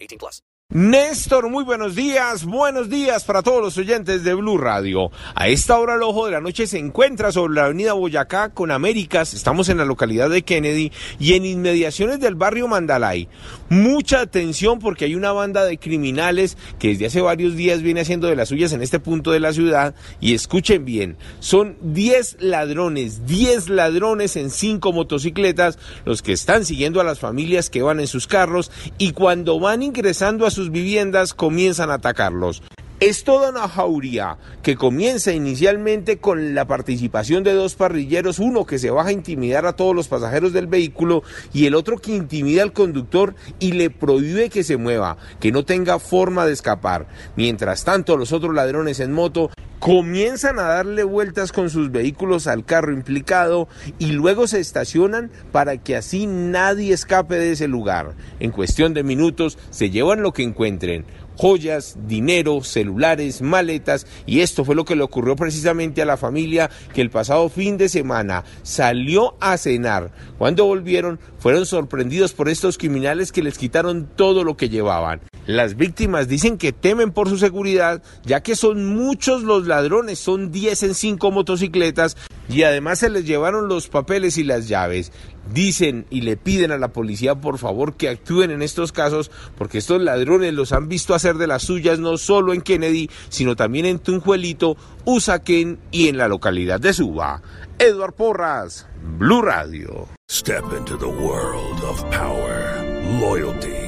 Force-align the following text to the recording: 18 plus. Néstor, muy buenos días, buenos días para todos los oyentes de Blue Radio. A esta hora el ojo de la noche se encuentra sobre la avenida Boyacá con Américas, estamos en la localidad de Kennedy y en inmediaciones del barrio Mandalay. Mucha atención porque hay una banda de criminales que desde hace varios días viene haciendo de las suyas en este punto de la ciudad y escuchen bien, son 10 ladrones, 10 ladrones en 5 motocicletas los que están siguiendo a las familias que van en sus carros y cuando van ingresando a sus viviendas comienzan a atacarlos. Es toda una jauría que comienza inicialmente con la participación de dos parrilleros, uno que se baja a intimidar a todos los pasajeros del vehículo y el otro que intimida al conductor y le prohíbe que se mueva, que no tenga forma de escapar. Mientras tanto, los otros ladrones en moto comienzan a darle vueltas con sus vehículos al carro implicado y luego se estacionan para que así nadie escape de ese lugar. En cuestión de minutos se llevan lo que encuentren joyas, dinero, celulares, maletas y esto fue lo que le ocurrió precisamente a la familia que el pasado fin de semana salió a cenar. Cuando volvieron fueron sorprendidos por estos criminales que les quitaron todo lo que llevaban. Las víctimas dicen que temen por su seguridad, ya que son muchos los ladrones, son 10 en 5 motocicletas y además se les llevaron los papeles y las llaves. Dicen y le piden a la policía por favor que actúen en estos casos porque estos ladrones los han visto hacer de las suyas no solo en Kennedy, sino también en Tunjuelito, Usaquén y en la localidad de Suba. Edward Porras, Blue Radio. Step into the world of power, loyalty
18 0.00 0.18
plus. 0.18 0.42
Néstor, 0.70 1.48
muy 1.48 1.64
buenos 1.64 1.94
días, 1.94 2.44
buenos 2.44 2.90
días 2.90 3.24
para 3.24 3.40
todos 3.40 3.62
los 3.62 3.78
oyentes 3.78 4.22
de 4.22 4.34
Blue 4.34 4.58
Radio. 4.58 5.10
A 5.34 5.48
esta 5.48 5.78
hora 5.78 5.94
el 5.94 6.02
ojo 6.02 6.26
de 6.26 6.32
la 6.32 6.42
noche 6.42 6.66
se 6.66 6.76
encuentra 6.76 7.32
sobre 7.32 7.54
la 7.54 7.64
avenida 7.64 7.94
Boyacá 7.94 8.50
con 8.50 8.70
Américas, 8.70 9.32
estamos 9.32 9.70
en 9.70 9.78
la 9.78 9.86
localidad 9.86 10.28
de 10.28 10.42
Kennedy 10.42 10.92
y 11.18 11.32
en 11.32 11.46
inmediaciones 11.46 12.20
del 12.20 12.34
barrio 12.34 12.68
Mandalay. 12.68 13.28
Mucha 13.70 14.20
atención 14.20 14.78
porque 14.78 15.06
hay 15.06 15.14
una 15.14 15.32
banda 15.32 15.64
de 15.64 15.78
criminales 15.78 16.58
que 16.78 16.88
desde 16.88 17.06
hace 17.06 17.22
varios 17.22 17.56
días 17.56 17.80
viene 17.80 18.02
haciendo 18.02 18.26
de 18.26 18.36
las 18.36 18.50
suyas 18.50 18.74
en 18.74 18.82
este 18.82 19.00
punto 19.00 19.30
de 19.30 19.40
la 19.40 19.54
ciudad 19.54 19.94
y 20.20 20.34
escuchen 20.34 20.84
bien, 20.84 21.16
son 21.40 21.78
10 21.80 22.42
ladrones, 22.42 23.24
10 23.26 23.70
ladrones 23.70 24.36
en 24.36 24.50
5 24.50 24.92
motocicletas 24.92 25.78
los 26.04 26.20
que 26.20 26.34
están 26.34 26.66
siguiendo 26.66 27.00
a 27.00 27.04
las 27.04 27.20
familias 27.20 27.70
que 27.70 27.80
van 27.80 28.00
en 28.00 28.06
sus 28.06 28.26
carros 28.26 28.70
y 28.98 29.12
cuando 29.12 29.58
van 29.58 29.82
ingresando 29.82 30.44
a 30.44 30.57
sus 30.58 30.72
viviendas 30.72 31.34
comienzan 31.34 31.88
a 31.88 31.94
atacarlos. 31.94 32.64
Es 32.98 33.22
toda 33.22 33.50
una 33.50 33.68
jauría 33.68 34.38
que 34.64 34.74
comienza 34.74 35.30
inicialmente 35.30 36.18
con 36.18 36.56
la 36.56 36.66
participación 36.66 37.44
de 37.44 37.52
dos 37.52 37.76
parrilleros, 37.76 38.40
uno 38.40 38.66
que 38.66 38.80
se 38.80 38.90
baja 38.90 39.10
a 39.10 39.12
intimidar 39.12 39.66
a 39.66 39.74
todos 39.74 39.94
los 39.94 40.08
pasajeros 40.08 40.52
del 40.52 40.66
vehículo 40.66 41.22
y 41.52 41.66
el 41.66 41.76
otro 41.76 41.98
que 41.98 42.10
intimida 42.10 42.64
al 42.64 42.72
conductor 42.72 43.36
y 43.60 43.70
le 43.70 43.90
prohíbe 43.90 44.50
que 44.50 44.64
se 44.64 44.76
mueva, 44.76 45.16
que 45.38 45.52
no 45.52 45.64
tenga 45.64 46.00
forma 46.00 46.44
de 46.44 46.54
escapar. 46.54 47.06
Mientras 47.36 47.84
tanto, 47.84 48.16
los 48.16 48.32
otros 48.32 48.52
ladrones 48.52 48.98
en 48.98 49.12
moto 49.12 49.52
comienzan 49.78 50.58
a 50.58 50.64
darle 50.64 51.04
vueltas 51.04 51.52
con 51.52 51.70
sus 51.70 51.90
vehículos 51.90 52.46
al 52.46 52.64
carro 52.64 52.92
implicado 52.92 53.68
y 53.98 54.12
luego 54.12 54.46
se 54.46 54.60
estacionan 54.60 55.30
para 55.52 55.76
que 55.78 55.96
así 55.96 56.26
nadie 56.26 56.92
escape 56.92 57.36
de 57.36 57.52
ese 57.52 57.68
lugar. 57.68 58.14
En 58.40 58.50
cuestión 58.50 58.94
de 58.94 59.02
minutos 59.02 59.58
se 59.70 59.90
llevan 59.90 60.22
lo 60.22 60.32
que 60.32 60.42
encuentren 60.42 61.04
joyas, 61.38 61.96
dinero, 62.06 62.62
celulares, 62.64 63.40
maletas 63.40 64.06
y 64.26 64.40
esto 64.40 64.64
fue 64.64 64.74
lo 64.74 64.84
que 64.84 64.96
le 64.96 65.04
ocurrió 65.04 65.36
precisamente 65.36 66.02
a 66.02 66.04
la 66.04 66.16
familia 66.16 66.68
que 66.92 67.00
el 67.00 67.10
pasado 67.10 67.48
fin 67.48 67.78
de 67.78 67.88
semana 67.88 68.44
salió 68.62 69.36
a 69.40 69.56
cenar. 69.56 70.10
Cuando 70.36 70.66
volvieron 70.66 71.20
fueron 71.38 71.64
sorprendidos 71.64 72.32
por 72.32 72.48
estos 72.48 72.76
criminales 72.76 73.30
que 73.30 73.42
les 73.42 73.56
quitaron 73.56 74.08
todo 74.16 74.42
lo 74.42 74.56
que 74.56 74.68
llevaban. 74.68 75.20
Las 75.48 75.78
víctimas 75.78 76.28
dicen 76.28 76.58
que 76.58 76.74
temen 76.74 77.10
por 77.10 77.30
su 77.30 77.38
seguridad, 77.38 78.02
ya 78.22 78.42
que 78.42 78.54
son 78.54 78.84
muchos 78.94 79.44
los 79.44 79.66
ladrones, 79.66 80.18
son 80.18 80.52
10 80.52 80.82
en 80.82 80.94
5 80.94 81.30
motocicletas 81.30 82.18
y 82.50 82.64
además 82.64 82.98
se 82.98 83.08
les 83.08 83.24
llevaron 83.24 83.66
los 83.66 83.88
papeles 83.88 84.36
y 84.36 84.44
las 84.44 84.68
llaves. 84.68 85.10
Dicen 85.50 86.04
y 86.10 86.20
le 86.20 86.36
piden 86.36 86.70
a 86.70 86.76
la 86.76 86.92
policía 86.92 87.36
por 87.36 87.56
favor 87.56 87.96
que 87.96 88.10
actúen 88.10 88.50
en 88.50 88.60
estos 88.60 88.92
casos 88.92 89.30
porque 89.56 89.78
estos 89.78 90.02
ladrones 90.02 90.52
los 90.52 90.72
han 90.72 90.86
visto 90.86 91.14
hacer 91.14 91.36
de 91.36 91.46
las 91.46 91.62
suyas 91.62 91.98
no 91.98 92.18
solo 92.18 92.52
en 92.52 92.60
Kennedy, 92.60 93.08
sino 93.30 93.56
también 93.56 93.86
en 93.86 94.00
Tunjuelito, 94.00 94.76
Usaquén 95.06 95.78
y 95.90 96.08
en 96.08 96.18
la 96.18 96.28
localidad 96.28 96.78
de 96.78 96.92
Suba. 96.92 97.40
Edward 97.78 98.12
Porras, 98.12 98.86
Blue 99.16 99.40
Radio. 99.40 100.08
Step 100.30 100.64
into 100.76 100.98
the 100.98 101.06
world 101.06 101.82
of 101.84 102.04
power, 102.10 102.84
loyalty 103.18 103.87